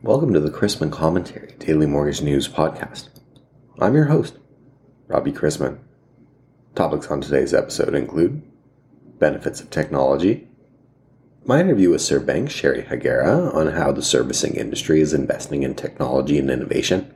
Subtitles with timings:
[0.00, 3.08] Welcome to the Chrisman Commentary Daily Mortgage News Podcast.
[3.80, 4.38] I'm your host,
[5.08, 5.80] Robbie Chrisman.
[6.76, 8.40] Topics on today's episode include
[9.18, 10.46] benefits of technology,
[11.44, 16.38] my interview with ServBank Sherri Higuera on how the servicing industry is investing in technology
[16.38, 17.12] and innovation,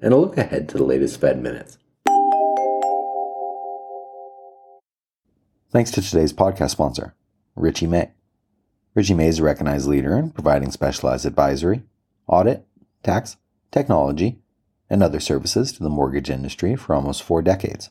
[0.00, 1.76] and a look ahead to the latest Fed minutes.
[5.72, 7.16] Thanks to today's podcast sponsor,
[7.56, 8.12] Richey May.
[8.94, 11.82] Richey May is a recognized leader in providing specialized advisory,
[12.26, 12.66] audit,
[13.02, 13.36] tax,
[13.70, 14.38] technology,
[14.88, 17.90] and other services to the mortgage industry for almost four decades.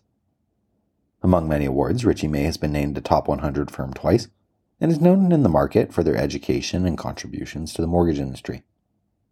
[1.21, 4.27] Among many awards, Richey May has been named a top 100 firm twice
[4.79, 8.63] and is known in the market for their education and contributions to the mortgage industry.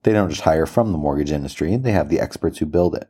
[0.03, 3.09] They don't just hire from the mortgage industry, they have the experts who build it.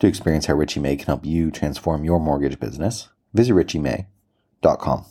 [0.00, 5.04] To experience how Richey May can help you transform your mortgage business, visit richeymay.com.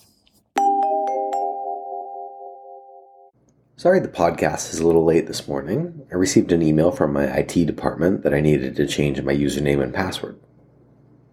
[3.80, 6.02] Sorry the podcast is a little late this morning.
[6.12, 9.84] I received an email from my IT department that I needed to change my username
[9.84, 10.40] and password.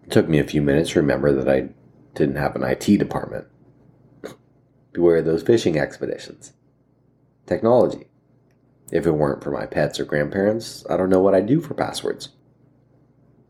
[0.03, 1.69] It took me a few minutes to remember that I
[2.13, 3.47] didn't have an IT department.
[4.93, 6.53] Beware of those fishing expeditions.
[7.47, 8.05] Technology.
[8.91, 11.73] If it weren't for my pets or grandparents, I don't know what I'd do for
[11.73, 12.29] passwords.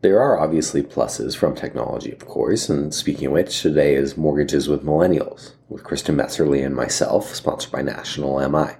[0.00, 4.68] There are obviously pluses from technology, of course, and speaking of which, today is Mortgages
[4.70, 8.76] with Millennials with Kristin Messerli and myself, sponsored by National MI.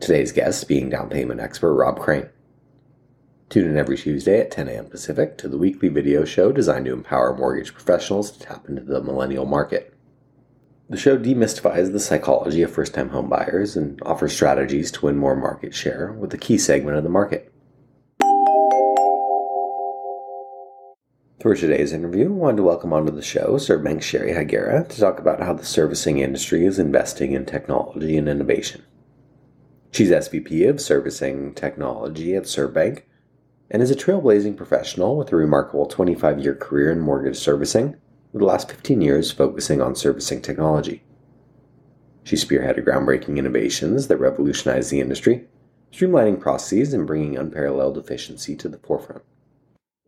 [0.00, 2.30] Today's guest being down payment expert Rob Crane.
[3.50, 4.86] Tune in every Tuesday at 10 a.m.
[4.86, 9.02] Pacific to the weekly video show designed to empower mortgage professionals to tap into the
[9.02, 9.92] millennial market.
[10.88, 15.36] The show demystifies the psychology of first time homebuyers and offers strategies to win more
[15.36, 17.52] market share with a key segment of the market.
[21.42, 25.18] For today's interview, I wanted to welcome onto the show ServBank Sherri Higuera to talk
[25.18, 28.82] about how the servicing industry is investing in technology and innovation.
[29.92, 33.02] She's SVP of Servicing Technology at ServBank
[33.70, 37.96] and is a trailblazing professional with a remarkable 25 year career in mortgage servicing,
[38.32, 41.02] with the last 15 years focusing on servicing technology.
[42.22, 45.46] She spearheaded groundbreaking innovations that revolutionized the industry,
[45.92, 49.22] streamlining processes and bringing unparalleled efficiency to the forefront.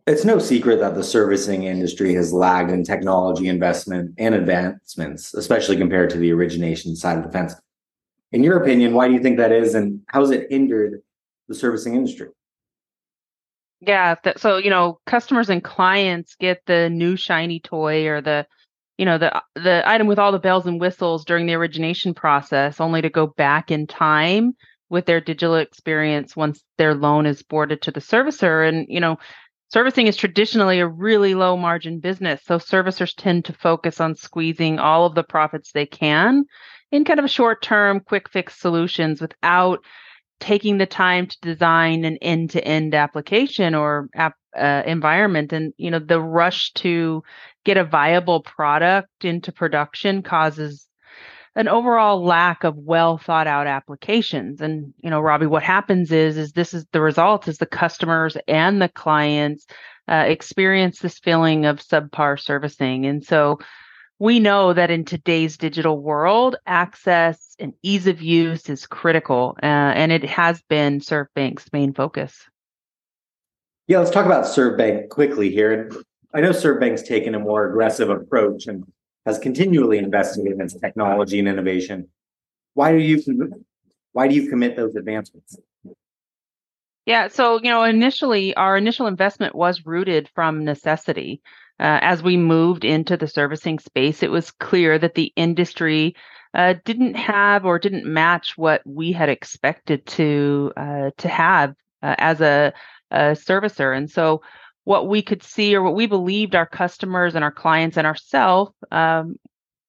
[0.07, 5.75] It's no secret that the servicing industry has lagged in technology investment and advancements, especially
[5.75, 7.55] compared to the origination side of the fence.
[8.33, 11.01] In your opinion, why do you think that is, and how has it hindered
[11.47, 12.29] the servicing industry?
[13.79, 18.45] Yeah, th- so you know, customers and clients get the new shiny toy or the
[18.97, 22.79] you know the the item with all the bells and whistles during the origination process
[22.79, 24.53] only to go back in time
[24.89, 29.17] with their digital experience once their loan is boarded to the servicer and you know
[29.69, 34.77] servicing is traditionally a really low margin business so servicers tend to focus on squeezing
[34.77, 36.45] all of the profits they can
[36.93, 39.79] in kind of a short term, quick fix solutions without
[40.39, 45.51] taking the time to design an end to end application or app uh, environment.
[45.51, 47.23] And, you know, the rush to
[47.65, 50.87] get a viable product into production causes
[51.55, 56.35] an overall lack of well thought out applications and you know robbie what happens is
[56.35, 59.67] is this is the result is the customers and the clients
[60.07, 63.59] uh, experience this feeling of subpar servicing and so
[64.19, 69.65] we know that in today's digital world, access and ease of use is critical, uh,
[69.65, 72.47] and it has been ServBank's main focus.
[73.87, 75.91] Yeah, let's talk about ServBank quickly here.
[76.33, 78.85] I know ServBank's taken a more aggressive approach and
[79.25, 82.07] has continually invested in its technology and innovation.
[82.73, 83.21] Why do you
[84.13, 85.57] why do you commit those advancements?
[87.05, 91.41] Yeah, so you know, initially our initial investment was rooted from necessity.
[91.83, 96.15] Uh, as we moved into the servicing space, it was clear that the industry
[96.53, 102.15] uh, didn't have or didn't match what we had expected to uh, to have uh,
[102.17, 102.71] as a,
[103.11, 104.41] a servicer, and so
[104.85, 108.71] what we could see or what we believed our customers and our clients and ourselves
[108.91, 109.35] um,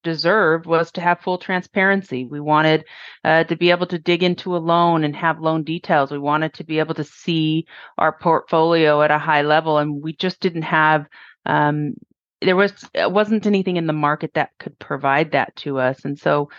[0.03, 2.27] deserved was to have full transparency.
[2.27, 2.85] We wanted
[3.25, 6.11] uh, to be able to dig into a loan and have loan details.
[6.11, 7.67] We wanted to be able to see
[7.99, 11.07] our portfolio at a high level, and we just didn't have
[11.47, 11.95] um,
[12.41, 16.05] there was wasn't anything in the market that could provide that to us.
[16.05, 16.51] And so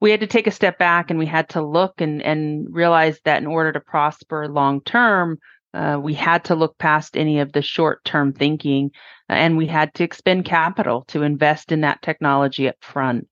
[0.00, 3.20] we had to take a step back and we had to look and and realize
[3.24, 5.38] that in order to prosper long term
[5.74, 8.90] uh, we had to look past any of the short term thinking
[9.28, 13.28] and we had to expend capital to invest in that technology up front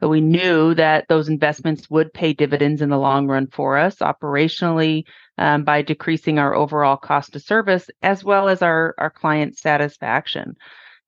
[0.00, 3.96] so we knew that those investments would pay dividends in the long run for us
[3.96, 5.04] operationally
[5.36, 10.56] um, by decreasing our overall cost of service as well as our, our client satisfaction.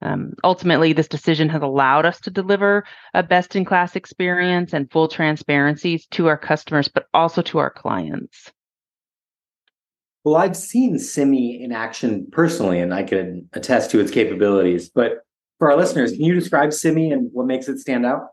[0.03, 2.85] Um, ultimately, this decision has allowed us to deliver
[3.15, 7.71] a best in class experience and full transparencies to our customers, but also to our
[7.71, 8.53] clients.
[10.25, 14.91] Well, I've seen Simi in action personally, and I can attest to its capabilities.
[14.91, 15.25] But
[15.59, 18.27] for our listeners, can you describe Simi and what makes it stand out?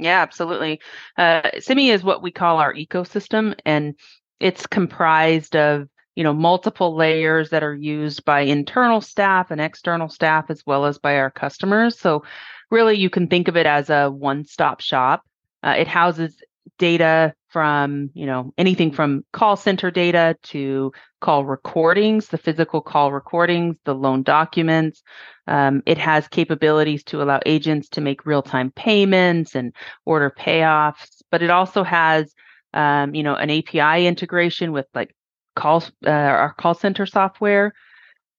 [0.00, 0.80] Yeah, absolutely.
[1.18, 3.94] Uh, Simi is what we call our ecosystem, and
[4.40, 10.08] it's comprised of you know multiple layers that are used by internal staff and external
[10.08, 11.98] staff as well as by our customers.
[11.98, 12.24] So
[12.70, 15.22] really, you can think of it as a one-stop shop.
[15.62, 16.42] Uh, it houses
[16.78, 23.12] data from you know anything from call center data to call recordings the physical call
[23.12, 25.02] recordings the loan documents.
[25.46, 29.74] Um, it has capabilities to allow agents to make real-time payments and
[30.04, 32.32] order payoffs but it also has
[32.72, 35.14] um, you know an api integration with like
[35.60, 37.72] calls uh, our call center software.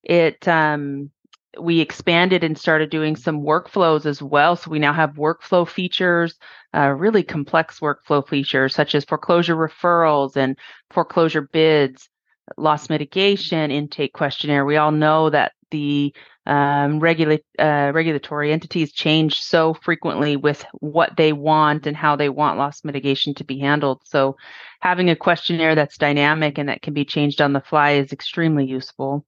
[0.03, 1.12] It um,
[1.59, 4.56] we expanded and started doing some workflows as well.
[4.56, 6.38] So we now have workflow features,
[6.74, 10.57] uh, really complex workflow features such as foreclosure referrals and
[10.92, 12.09] foreclosure bids,
[12.57, 14.65] loss mitigation, intake questionnaire.
[14.65, 16.13] We all know that the
[16.45, 22.30] um, regula- uh, regulatory entities change so frequently with what they want and how they
[22.30, 24.01] want loss mitigation to be handled.
[24.06, 24.38] So
[24.80, 28.65] having a questionnaire that's dynamic and that can be changed on the fly is extremely
[28.65, 29.25] useful.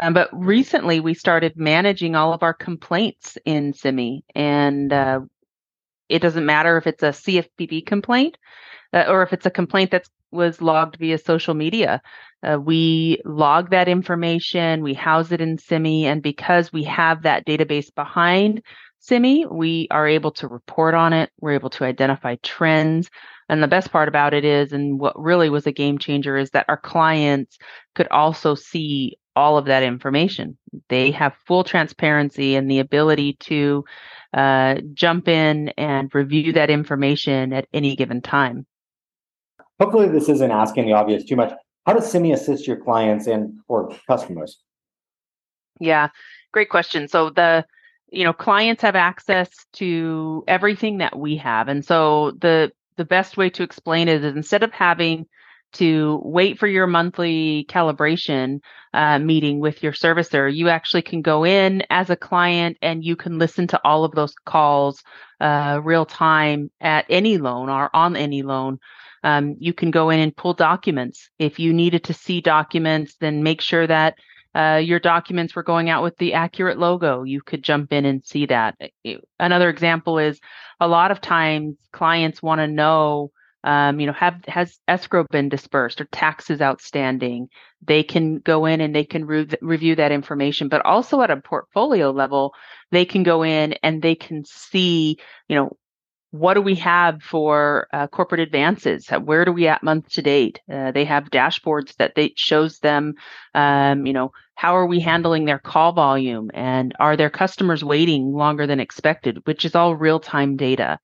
[0.00, 5.20] Um, but recently, we started managing all of our complaints in Simi, and uh,
[6.08, 8.38] it doesn't matter if it's a CFPB complaint
[8.92, 12.00] uh, or if it's a complaint that was logged via social media.
[12.42, 17.44] Uh, we log that information, we house it in Simi, and because we have that
[17.46, 18.62] database behind
[19.00, 21.30] Simi, we are able to report on it.
[21.40, 23.08] We're able to identify trends.
[23.48, 26.50] And the best part about it is, and what really was a game changer, is
[26.50, 27.58] that our clients
[27.94, 30.58] could also see all of that information.
[30.88, 33.84] They have full transparency and the ability to
[34.34, 38.66] uh, jump in and review that information at any given time.
[39.80, 41.52] Hopefully, this isn't asking the obvious too much.
[41.86, 44.58] How does Simi assist your clients and or customers?
[45.78, 46.08] Yeah,
[46.52, 47.06] great question.
[47.06, 47.64] So the
[48.10, 53.36] you know clients have access to everything that we have, and so the the best
[53.36, 55.26] way to explain it is instead of having
[55.74, 58.60] to wait for your monthly calibration
[58.94, 60.52] uh, meeting with your servicer.
[60.52, 64.12] You actually can go in as a client and you can listen to all of
[64.12, 65.02] those calls
[65.40, 68.78] uh, real time at any loan or on any loan.
[69.22, 71.28] Um, you can go in and pull documents.
[71.38, 74.14] If you needed to see documents, then make sure that
[74.54, 77.22] uh, your documents were going out with the accurate logo.
[77.22, 78.76] You could jump in and see that.
[79.38, 80.40] Another example is
[80.80, 83.30] a lot of times clients want to know
[83.64, 87.48] um, you know, have has escrow been dispersed or taxes outstanding?
[87.86, 91.36] They can go in and they can re- review that information, but also at a
[91.40, 92.54] portfolio level,
[92.90, 95.18] they can go in and they can see,
[95.48, 95.76] you know,
[96.30, 99.08] what do we have for uh, corporate advances?
[99.08, 100.60] Where do we at month to date?
[100.70, 103.14] Uh, they have dashboards that they shows them,
[103.54, 108.32] um, you know, how are we handling their call volume and are their customers waiting
[108.32, 110.98] longer than expected, which is all real time data.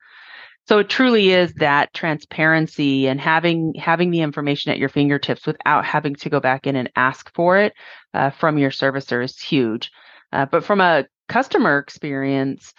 [0.67, 5.85] So it truly is that transparency and having having the information at your fingertips without
[5.85, 7.75] having to go back in and ask for it
[8.15, 9.91] uh, from your servicer is huge.
[10.33, 12.73] Uh, but from a customer experience,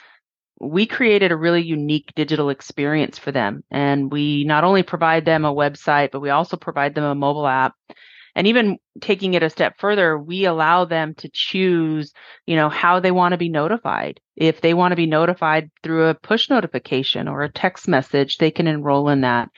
[0.60, 5.46] we created a really unique digital experience for them, and we not only provide them
[5.46, 7.76] a website, but we also provide them a mobile app
[8.36, 12.14] and even taking it a step further we allow them to choose
[12.46, 16.08] you know how they want to be notified if they want to be notified through
[16.08, 19.50] a push notification or a text message they can enroll in that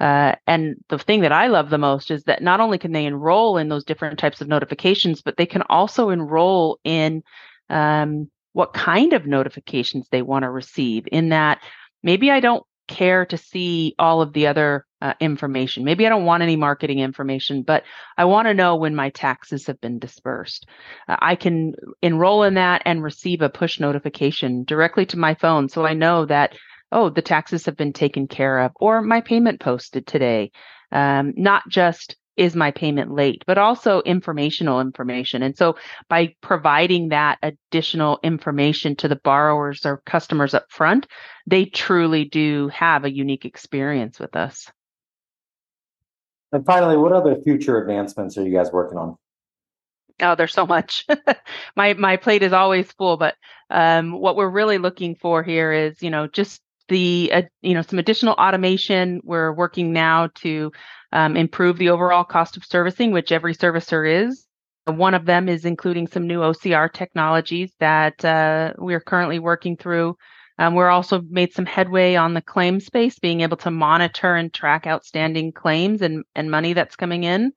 [0.00, 3.06] uh, and the thing that I love the most is that not only can they
[3.06, 7.22] enroll in those different types of notifications, but they can also enroll in
[7.70, 11.04] um, what kind of notifications they want to receive.
[11.12, 11.60] In that,
[12.02, 15.84] maybe I don't care to see all of the other uh, information.
[15.84, 17.84] Maybe I don't want any marketing information, but
[18.16, 20.66] I want to know when my taxes have been dispersed.
[21.06, 25.68] Uh, I can enroll in that and receive a push notification directly to my phone
[25.68, 26.56] so I know that,
[26.90, 30.50] oh, the taxes have been taken care of or my payment posted today.
[30.90, 35.42] Um, not just is my payment late, but also informational information.
[35.42, 35.76] And so
[36.08, 41.06] by providing that additional information to the borrowers or customers up front,
[41.46, 44.72] they truly do have a unique experience with us.
[46.54, 49.16] And finally, what other future advancements are you guys working on?
[50.20, 51.04] Oh, there's so much.
[51.76, 53.34] my my plate is always full, but
[53.70, 57.82] um, what we're really looking for here is, you know, just the uh, you know
[57.82, 59.20] some additional automation.
[59.24, 60.70] We're working now to
[61.10, 64.46] um, improve the overall cost of servicing, which every servicer is.
[64.86, 69.76] One of them is including some new OCR technologies that uh, we are currently working
[69.76, 70.16] through.
[70.58, 74.52] Um, we're also made some headway on the claim space, being able to monitor and
[74.52, 77.52] track outstanding claims and, and money that's coming in.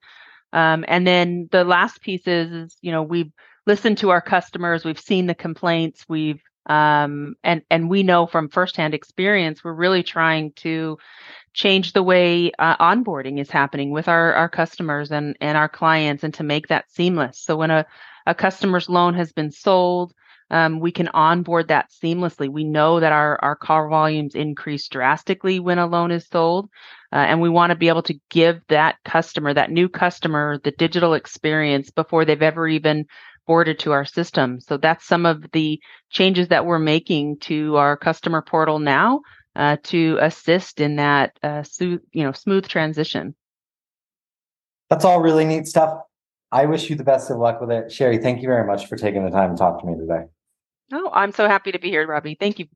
[0.52, 3.30] Um, and then the last piece is, is, you know, we've
[3.66, 8.48] listened to our customers, we've seen the complaints, we've um, and and we know from
[8.50, 10.98] firsthand experience, we're really trying to
[11.54, 16.24] change the way uh, onboarding is happening with our our customers and and our clients,
[16.24, 17.38] and to make that seamless.
[17.38, 17.86] So when a
[18.26, 20.12] a customer's loan has been sold,
[20.50, 22.48] um, we can onboard that seamlessly.
[22.48, 26.68] We know that our, our car volumes increase drastically when a loan is sold.
[27.12, 30.70] Uh, and we want to be able to give that customer, that new customer, the
[30.72, 33.06] digital experience before they've ever even
[33.46, 34.60] boarded to our system.
[34.60, 39.22] So that's some of the changes that we're making to our customer portal now
[39.56, 43.34] uh, to assist in that uh, su- you know smooth transition.
[44.90, 45.98] That's all really neat stuff.
[46.52, 47.92] I wish you the best of luck with it.
[47.92, 50.24] Sherri, thank you very much for taking the time to talk to me today.
[50.92, 52.36] Oh, I'm so happy to be here, Robbie.
[52.38, 52.66] Thank you.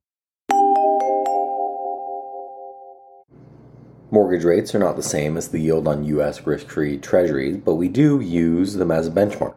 [4.11, 6.45] Mortgage rates are not the same as the yield on U.S.
[6.45, 9.55] risk free treasuries, but we do use them as a benchmark.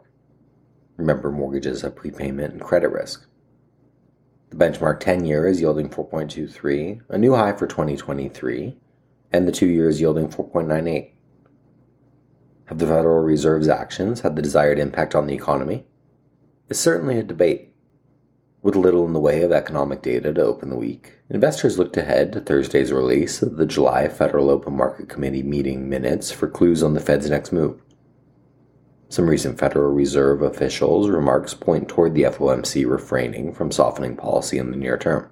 [0.96, 3.26] Remember, mortgages have prepayment and credit risk.
[4.48, 8.78] The benchmark 10 year is yielding 4.23, a new high for 2023,
[9.30, 11.10] and the 2 year is yielding 4.98.
[12.64, 15.84] Have the Federal Reserve's actions had the desired impact on the economy?
[16.70, 17.75] It's certainly a debate.
[18.66, 22.32] With little in the way of economic data to open the week, investors looked ahead
[22.32, 26.92] to Thursday's release of the July Federal Open Market Committee meeting minutes for clues on
[26.92, 27.80] the Fed's next move.
[29.08, 34.73] Some recent Federal Reserve officials' remarks point toward the FOMC refraining from softening policy in
[34.73, 35.30] the near term.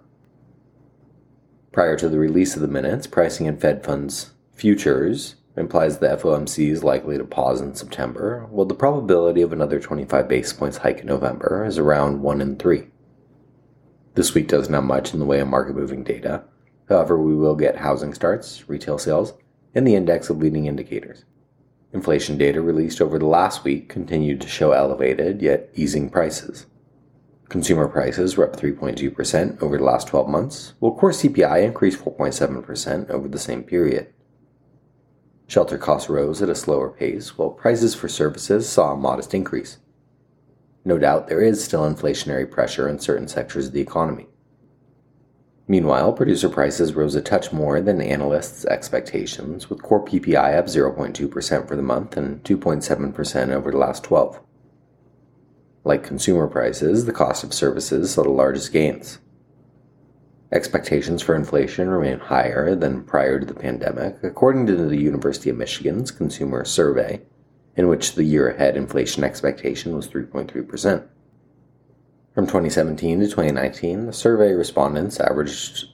[1.72, 6.70] Prior to the release of the minutes, pricing in Fed funds futures implies the FOMC
[6.70, 11.00] is likely to pause in September, while the probability of another 25 basis points hike
[11.00, 12.86] in November is around 1 in 3.
[14.14, 16.44] This week doesn't have much in the way of market moving data.
[16.88, 19.34] However, we will get housing starts, retail sales,
[19.74, 21.24] and the index of leading indicators.
[21.92, 26.66] Inflation data released over the last week continued to show elevated yet easing prices.
[27.48, 33.10] Consumer prices were up 3.2% over the last 12 months, while core CPI increased 4.7%
[33.10, 34.12] over the same period.
[35.46, 39.78] Shelter costs rose at a slower pace, while prices for services saw a modest increase.
[40.84, 44.26] No doubt there is still inflationary pressure in certain sectors of the economy.
[45.66, 51.66] Meanwhile, producer prices rose a touch more than analysts' expectations, with core PPI up 0.2%
[51.66, 54.40] for the month and 2.7% over the last 12.
[55.84, 59.20] Like consumer prices, the cost of services saw the largest gains.
[60.52, 65.56] Expectations for inflation remain higher than prior to the pandemic, according to the University of
[65.56, 67.22] Michigan's Consumer Survey,
[67.76, 71.06] in which the year ahead inflation expectation was 3.3%.
[72.34, 75.86] From 2017 to 2019, the survey respondents averaged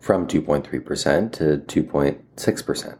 [0.00, 2.98] from 2.3% to 2.6%.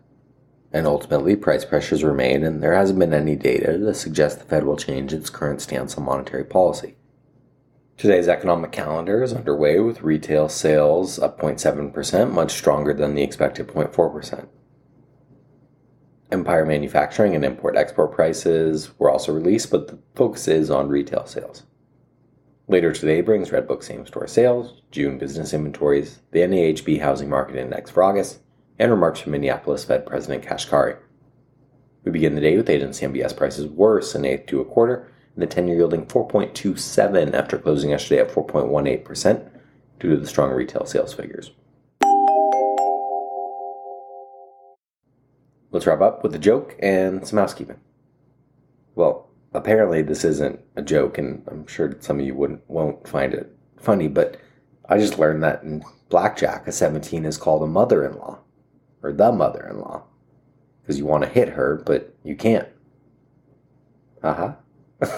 [0.74, 4.64] And ultimately, price pressures remain, and there hasn't been any data to suggest the Fed
[4.64, 6.96] will change its current stance on monetary policy.
[7.98, 13.68] Today's economic calendar is underway with retail sales up 0.7%, much stronger than the expected
[13.68, 14.48] 0.4%.
[16.32, 21.26] Empire manufacturing and import export prices were also released, but the focus is on retail
[21.26, 21.64] sales.
[22.68, 27.90] Later today brings Redbook same store sales, June business inventories, the NAHB housing market index
[27.90, 28.40] for August,
[28.78, 30.96] and remarks from Minneapolis Fed President Kashkari.
[32.04, 35.42] We begin the day with agency MBS prices worse an eighth to a quarter, and
[35.42, 39.50] the 10 year yielding 4.27 after closing yesterday at 4.18%
[40.00, 41.50] due to the strong retail sales figures.
[45.72, 47.80] Let's wrap up with a joke and some housekeeping.
[48.94, 53.32] Well, apparently this isn't a joke, and I'm sure some of you wouldn't won't find
[53.32, 54.36] it funny, but
[54.88, 58.38] I just learned that in blackjack, a 17 is called a mother-in-law
[59.02, 60.04] or the mother-in-law
[60.82, 62.68] because you want to hit her, but you can't.
[64.22, 64.54] Uh huh.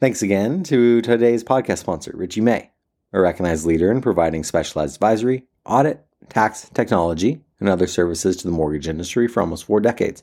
[0.00, 2.70] Thanks again to today's podcast sponsor, Richey May,
[3.12, 8.52] a recognized leader in providing specialized advisory, audit, tax, technology, and other services to the
[8.52, 10.22] mortgage industry for almost four decades.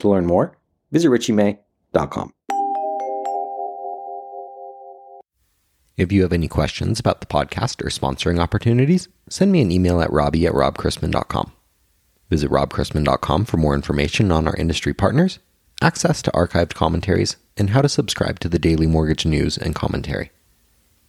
[0.00, 0.56] To learn more,
[0.90, 2.32] visit richeymay.com.
[5.96, 10.00] If you have any questions about the podcast or sponsoring opportunities, send me an email
[10.00, 11.52] at robbie at robchrisman.com.
[12.30, 15.40] Visit robchrisman.com for more information on our industry partners,
[15.82, 20.30] access to archived commentaries, and how to subscribe to the daily mortgage news and commentary.